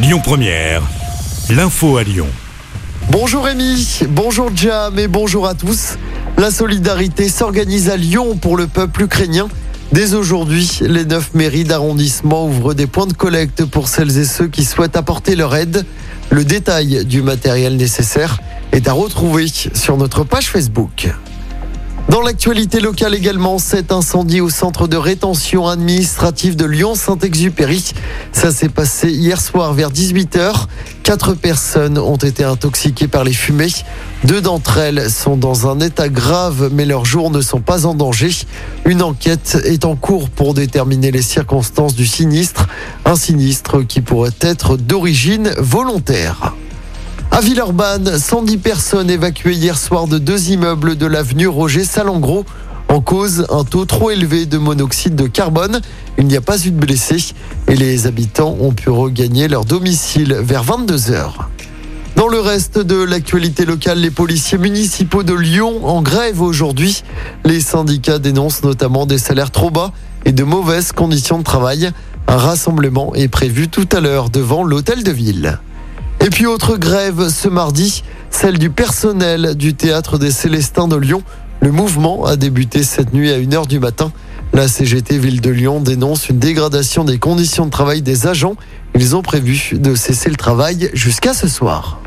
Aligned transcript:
Lyon 0.00 0.20
Première, 0.22 0.82
l'info 1.50 1.96
à 1.96 2.04
Lyon. 2.04 2.28
Bonjour 3.10 3.44
Rémi, 3.44 3.98
bonjour 4.08 4.48
Jam 4.54 4.96
et 4.96 5.08
bonjour 5.08 5.48
à 5.48 5.54
tous. 5.54 5.96
La 6.36 6.52
solidarité 6.52 7.28
s'organise 7.28 7.90
à 7.90 7.96
Lyon 7.96 8.36
pour 8.36 8.56
le 8.56 8.68
peuple 8.68 9.02
ukrainien. 9.02 9.48
Dès 9.90 10.14
aujourd'hui, 10.14 10.78
les 10.82 11.04
neuf 11.04 11.34
mairies 11.34 11.64
d'arrondissement 11.64 12.46
ouvrent 12.46 12.74
des 12.74 12.86
points 12.86 13.08
de 13.08 13.12
collecte 13.12 13.64
pour 13.64 13.88
celles 13.88 14.16
et 14.18 14.24
ceux 14.24 14.46
qui 14.46 14.64
souhaitent 14.64 14.96
apporter 14.96 15.34
leur 15.34 15.56
aide. 15.56 15.84
Le 16.30 16.44
détail 16.44 17.04
du 17.04 17.20
matériel 17.20 17.76
nécessaire 17.76 18.38
est 18.70 18.86
à 18.86 18.92
retrouver 18.92 19.46
sur 19.48 19.96
notre 19.96 20.22
page 20.22 20.48
Facebook. 20.48 21.08
Dans 22.18 22.24
l'actualité 22.24 22.80
locale 22.80 23.14
également, 23.14 23.60
cet 23.60 23.92
incendie 23.92 24.40
au 24.40 24.50
centre 24.50 24.88
de 24.88 24.96
rétention 24.96 25.68
administrative 25.68 26.56
de 26.56 26.64
Lyon-Saint-Exupéry. 26.64 27.92
Ça 28.32 28.50
s'est 28.50 28.68
passé 28.68 29.08
hier 29.08 29.40
soir 29.40 29.72
vers 29.72 29.92
18h. 29.92 30.64
Quatre 31.04 31.34
personnes 31.34 31.96
ont 31.96 32.16
été 32.16 32.42
intoxiquées 32.42 33.06
par 33.06 33.22
les 33.22 33.32
fumées. 33.32 33.70
Deux 34.24 34.40
d'entre 34.40 34.78
elles 34.78 35.12
sont 35.12 35.36
dans 35.36 35.68
un 35.68 35.78
état 35.78 36.08
grave, 36.08 36.70
mais 36.72 36.86
leurs 36.86 37.04
jours 37.04 37.30
ne 37.30 37.40
sont 37.40 37.60
pas 37.60 37.86
en 37.86 37.94
danger. 37.94 38.32
Une 38.84 39.02
enquête 39.02 39.56
est 39.64 39.84
en 39.84 39.94
cours 39.94 40.28
pour 40.28 40.54
déterminer 40.54 41.12
les 41.12 41.22
circonstances 41.22 41.94
du 41.94 42.04
sinistre. 42.04 42.66
Un 43.04 43.14
sinistre 43.14 43.82
qui 43.86 44.00
pourrait 44.00 44.30
être 44.40 44.76
d'origine 44.76 45.54
volontaire. 45.56 46.52
À 47.38 47.40
Villeurbanne, 47.40 48.18
110 48.18 48.56
personnes 48.56 49.08
évacuées 49.08 49.54
hier 49.54 49.78
soir 49.78 50.08
de 50.08 50.18
deux 50.18 50.50
immeubles 50.50 50.96
de 50.96 51.06
l'avenue 51.06 51.46
Roger 51.46 51.84
Salengro. 51.84 52.44
En 52.88 53.00
cause, 53.00 53.46
un 53.48 53.62
taux 53.62 53.84
trop 53.84 54.10
élevé 54.10 54.44
de 54.44 54.58
monoxyde 54.58 55.14
de 55.14 55.28
carbone. 55.28 55.80
Il 56.18 56.26
n'y 56.26 56.36
a 56.36 56.40
pas 56.40 56.58
eu 56.66 56.72
de 56.72 56.76
blessés 56.76 57.32
et 57.68 57.76
les 57.76 58.08
habitants 58.08 58.56
ont 58.58 58.72
pu 58.72 58.90
regagner 58.90 59.46
leur 59.46 59.64
domicile 59.64 60.34
vers 60.34 60.64
22 60.64 61.12
heures. 61.12 61.48
Dans 62.16 62.26
le 62.26 62.40
reste 62.40 62.80
de 62.80 63.00
l'actualité 63.00 63.64
locale, 63.64 64.00
les 64.00 64.10
policiers 64.10 64.58
municipaux 64.58 65.22
de 65.22 65.34
Lyon 65.34 65.86
en 65.86 66.02
grève 66.02 66.42
aujourd'hui. 66.42 67.04
Les 67.44 67.60
syndicats 67.60 68.18
dénoncent 68.18 68.64
notamment 68.64 69.06
des 69.06 69.18
salaires 69.18 69.52
trop 69.52 69.70
bas 69.70 69.92
et 70.24 70.32
de 70.32 70.42
mauvaises 70.42 70.90
conditions 70.90 71.38
de 71.38 71.44
travail. 71.44 71.92
Un 72.26 72.36
rassemblement 72.36 73.14
est 73.14 73.28
prévu 73.28 73.68
tout 73.68 73.88
à 73.92 74.00
l'heure 74.00 74.28
devant 74.28 74.64
l'hôtel 74.64 75.04
de 75.04 75.12
ville. 75.12 75.60
Et 76.20 76.30
puis 76.30 76.46
autre 76.46 76.76
grève 76.76 77.28
ce 77.28 77.48
mardi, 77.48 78.02
celle 78.30 78.58
du 78.58 78.70
personnel 78.70 79.54
du 79.54 79.74
théâtre 79.74 80.18
des 80.18 80.32
Célestins 80.32 80.88
de 80.88 80.96
Lyon. 80.96 81.22
Le 81.60 81.70
mouvement 81.70 82.24
a 82.24 82.36
débuté 82.36 82.82
cette 82.82 83.12
nuit 83.12 83.32
à 83.32 83.38
1h 83.38 83.66
du 83.66 83.78
matin. 83.78 84.12
La 84.52 84.66
CGT 84.66 85.18
Ville 85.18 85.40
de 85.40 85.50
Lyon 85.50 85.80
dénonce 85.80 86.28
une 86.28 86.38
dégradation 86.38 87.04
des 87.04 87.18
conditions 87.18 87.66
de 87.66 87.70
travail 87.70 88.02
des 88.02 88.26
agents. 88.26 88.56
Ils 88.94 89.14
ont 89.14 89.22
prévu 89.22 89.70
de 89.74 89.94
cesser 89.94 90.28
le 90.28 90.36
travail 90.36 90.90
jusqu'à 90.92 91.34
ce 91.34 91.46
soir. 91.46 92.00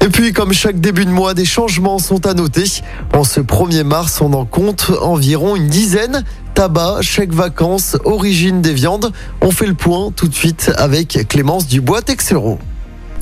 Et 0.00 0.08
puis, 0.08 0.32
comme 0.32 0.52
chaque 0.52 0.80
début 0.80 1.04
de 1.04 1.10
mois, 1.10 1.34
des 1.34 1.44
changements 1.44 1.98
sont 1.98 2.26
à 2.26 2.32
noter. 2.32 2.64
En 3.12 3.24
ce 3.24 3.40
1er 3.40 3.82
mars, 3.82 4.20
on 4.20 4.32
en 4.32 4.46
compte 4.46 4.90
environ 5.02 5.56
une 5.56 5.68
dizaine. 5.68 6.24
Tabac, 6.54 7.02
chèque 7.02 7.34
vacances, 7.34 7.96
origine 8.04 8.62
des 8.62 8.72
viandes. 8.72 9.12
On 9.42 9.50
fait 9.50 9.66
le 9.66 9.74
point 9.74 10.10
tout 10.14 10.28
de 10.28 10.34
suite 10.34 10.70
avec 10.76 11.26
Clémence 11.28 11.66
Dubois-Texero. 11.66 12.58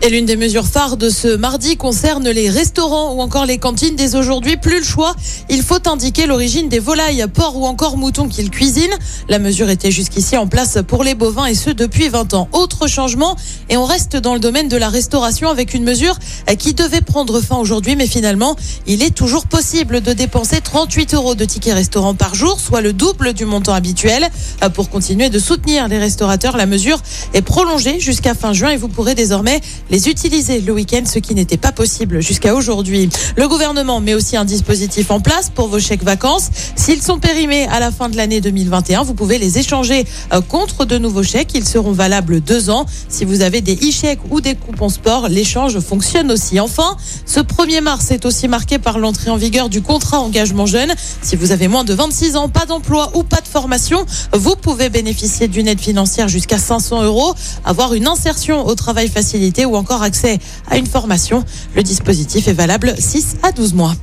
Et 0.02 0.10
l'une 0.10 0.26
des 0.26 0.36
mesures 0.36 0.66
phares 0.66 0.96
de 0.96 1.08
ce 1.08 1.36
mardi 1.36 1.76
concerne 1.76 2.28
les 2.28 2.48
restaurants 2.50 3.14
ou 3.14 3.20
encore 3.20 3.46
les 3.46 3.58
cantines. 3.58 3.96
Dès 3.96 4.14
aujourd'hui, 4.14 4.56
plus 4.56 4.78
le 4.78 4.84
choix. 4.84 5.14
Il 5.48 5.62
faut 5.62 5.88
indiquer 5.88 6.26
l'origine 6.26 6.68
des 6.68 6.78
volailles, 6.78 7.24
porcs 7.32 7.56
ou 7.56 7.66
encore 7.66 7.96
moutons 7.96 8.28
qu'ils 8.28 8.50
cuisinent. 8.50 8.96
La 9.28 9.38
mesure 9.38 9.68
était 9.68 9.90
jusqu'ici 9.90 10.36
en 10.36 10.46
place 10.46 10.78
pour 10.86 11.02
les 11.02 11.14
bovins 11.14 11.46
et 11.46 11.54
ce 11.54 11.70
depuis 11.70 12.08
20 12.08 12.34
ans. 12.34 12.48
Autre 12.52 12.86
changement 12.86 13.36
et 13.68 13.76
on 13.76 13.84
reste 13.84 14.16
dans 14.16 14.34
le 14.34 14.40
domaine 14.40 14.68
de 14.68 14.76
la 14.76 14.88
restauration 14.88 15.48
avec 15.48 15.74
une 15.74 15.82
mesure 15.82 16.16
qui 16.58 16.74
devait 16.74 17.00
prendre 17.00 17.40
fin 17.40 17.56
aujourd'hui, 17.56 17.96
mais 17.96 18.06
finalement, 18.06 18.54
il 18.86 19.02
est 19.02 19.14
toujours 19.14 19.46
possible 19.46 20.02
de 20.02 20.12
dépenser 20.12 20.60
38 20.60 21.14
euros 21.14 21.34
de 21.34 21.44
tickets 21.44 21.74
restaurant 21.74 22.14
par 22.14 22.34
jour, 22.34 22.60
soit 22.60 22.80
le 22.80 22.92
double 22.92 23.32
du 23.32 23.44
montant 23.44 23.72
habituel. 23.72 24.28
Pour 24.74 24.90
continuer 24.90 25.30
de 25.30 25.38
soutenir 25.38 25.88
les 25.88 25.98
restaurateurs, 25.98 26.56
la 26.56 26.66
mesure 26.66 27.00
est 27.34 27.42
prolongée 27.42 27.98
jusqu'à 27.98 28.34
fin 28.34 28.52
juin 28.52 28.70
et 28.70 28.76
vous 28.76 28.88
pourrez 28.88 29.14
désormais 29.14 29.60
les 29.90 29.95
utiliser 30.04 30.60
le 30.60 30.72
week-end, 30.72 31.02
ce 31.06 31.18
qui 31.18 31.34
n'était 31.34 31.56
pas 31.56 31.72
possible 31.72 32.20
jusqu'à 32.20 32.54
aujourd'hui. 32.54 33.08
Le 33.36 33.48
gouvernement 33.48 34.00
met 34.00 34.14
aussi 34.14 34.36
un 34.36 34.44
dispositif 34.44 35.10
en 35.10 35.20
place 35.20 35.50
pour 35.54 35.68
vos 35.68 35.78
chèques 35.78 36.02
vacances. 36.02 36.48
S'ils 36.74 37.02
sont 37.02 37.18
périmés 37.18 37.66
à 37.68 37.80
la 37.80 37.90
fin 37.90 38.08
de 38.08 38.16
l'année 38.16 38.40
2021, 38.40 39.02
vous 39.02 39.14
pouvez 39.14 39.38
les 39.38 39.58
échanger 39.58 40.04
euh, 40.32 40.40
contre 40.40 40.84
de 40.84 40.98
nouveaux 40.98 41.22
chèques. 41.22 41.52
Ils 41.54 41.66
seront 41.66 41.92
valables 41.92 42.40
deux 42.40 42.70
ans. 42.70 42.86
Si 43.08 43.24
vous 43.24 43.42
avez 43.42 43.60
des 43.60 43.74
e-chèques 43.74 44.20
ou 44.30 44.40
des 44.40 44.54
coupons 44.54 44.88
sport, 44.88 45.28
l'échange 45.28 45.78
fonctionne 45.80 46.30
aussi. 46.30 46.60
Enfin, 46.60 46.96
ce 47.24 47.40
1er 47.40 47.80
mars 47.80 48.10
est 48.10 48.26
aussi 48.26 48.48
marqué 48.48 48.78
par 48.78 48.98
l'entrée 48.98 49.30
en 49.30 49.36
vigueur 49.36 49.68
du 49.68 49.82
contrat 49.82 50.20
engagement 50.20 50.66
jeune. 50.66 50.92
Si 51.22 51.36
vous 51.36 51.52
avez 51.52 51.68
moins 51.68 51.84
de 51.84 51.94
26 51.94 52.36
ans, 52.36 52.48
pas 52.48 52.66
d'emploi 52.66 53.10
ou 53.14 53.22
pas 53.22 53.40
de 53.40 53.48
formation, 53.48 54.04
vous 54.32 54.56
pouvez 54.56 54.88
bénéficier 54.88 55.48
d'une 55.48 55.68
aide 55.68 55.80
financière 55.80 56.28
jusqu'à 56.28 56.58
500 56.58 57.04
euros, 57.04 57.34
avoir 57.64 57.94
une 57.94 58.08
insertion 58.08 58.66
au 58.66 58.74
travail 58.74 59.08
facilité 59.08 59.64
ou 59.64 59.75
encore 59.76 60.02
accès 60.02 60.38
à 60.70 60.76
une 60.76 60.86
formation. 60.86 61.44
Le 61.74 61.82
dispositif 61.82 62.48
est 62.48 62.52
valable 62.52 62.94
6 62.98 63.36
à 63.42 63.52
12 63.52 63.74
mois. 63.74 63.94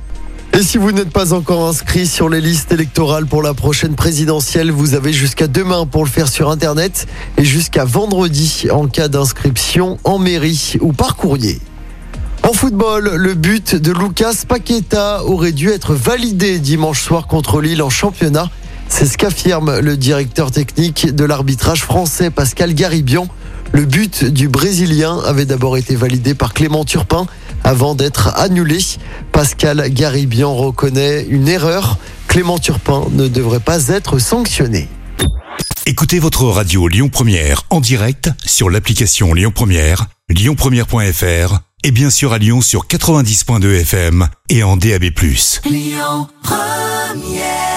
Et 0.56 0.62
si 0.62 0.78
vous 0.78 0.92
n'êtes 0.92 1.10
pas 1.10 1.32
encore 1.32 1.66
inscrit 1.68 2.06
sur 2.06 2.28
les 2.28 2.40
listes 2.40 2.70
électorales 2.70 3.26
pour 3.26 3.42
la 3.42 3.54
prochaine 3.54 3.96
présidentielle, 3.96 4.70
vous 4.70 4.94
avez 4.94 5.12
jusqu'à 5.12 5.48
demain 5.48 5.84
pour 5.84 6.04
le 6.04 6.10
faire 6.10 6.28
sur 6.28 6.48
Internet 6.48 7.08
et 7.36 7.44
jusqu'à 7.44 7.84
vendredi 7.84 8.68
en 8.70 8.86
cas 8.86 9.08
d'inscription 9.08 9.98
en 10.04 10.18
mairie 10.18 10.76
ou 10.80 10.92
par 10.92 11.16
courrier. 11.16 11.58
En 12.44 12.52
football, 12.52 13.16
le 13.16 13.34
but 13.34 13.74
de 13.74 13.90
Lucas 13.90 14.44
Paqueta 14.46 15.24
aurait 15.24 15.50
dû 15.50 15.70
être 15.70 15.94
validé 15.94 16.60
dimanche 16.60 17.02
soir 17.02 17.26
contre 17.26 17.60
Lille 17.60 17.82
en 17.82 17.90
championnat. 17.90 18.48
C'est 18.88 19.06
ce 19.06 19.18
qu'affirme 19.18 19.80
le 19.80 19.96
directeur 19.96 20.52
technique 20.52 21.12
de 21.12 21.24
l'arbitrage 21.24 21.82
français 21.82 22.30
Pascal 22.30 22.74
Garibian. 22.74 23.26
Le 23.74 23.86
but 23.86 24.24
du 24.24 24.48
Brésilien 24.48 25.18
avait 25.26 25.46
d'abord 25.46 25.76
été 25.76 25.96
validé 25.96 26.34
par 26.34 26.54
Clément 26.54 26.84
Turpin 26.84 27.26
avant 27.64 27.96
d'être 27.96 28.28
annulé. 28.36 28.78
Pascal 29.32 29.90
Garibian 29.90 30.54
reconnaît 30.54 31.26
une 31.28 31.48
erreur. 31.48 31.98
Clément 32.28 32.60
Turpin 32.60 33.06
ne 33.10 33.26
devrait 33.26 33.58
pas 33.58 33.88
être 33.88 34.20
sanctionné. 34.20 34.88
Écoutez 35.86 36.20
votre 36.20 36.44
radio 36.44 36.86
Lyon 36.86 37.08
Première 37.08 37.64
en 37.68 37.80
direct 37.80 38.30
sur 38.46 38.70
l'application 38.70 39.34
Lyon 39.34 39.50
Première, 39.52 40.06
lyonpremière.fr 40.28 41.58
et 41.82 41.90
bien 41.90 42.10
sûr 42.10 42.32
à 42.32 42.38
Lyon 42.38 42.60
sur 42.60 42.86
90.2 42.86 43.80
FM 43.80 44.28
et 44.50 44.62
en 44.62 44.76
DAB+. 44.76 45.06
Lyon 45.64 46.28
Première 46.44 47.73